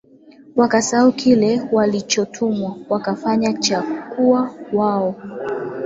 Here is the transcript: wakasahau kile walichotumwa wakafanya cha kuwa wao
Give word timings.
wakasahau 0.55 1.11
kile 1.11 1.61
walichotumwa 1.71 2.75
wakafanya 2.89 3.53
cha 3.53 3.81
kuwa 3.81 4.53
wao 4.73 5.15